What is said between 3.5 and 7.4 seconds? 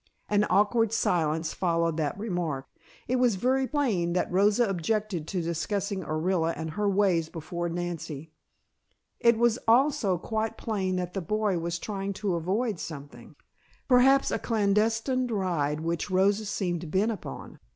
plain that Rosa objected to discussing Orilla and her ways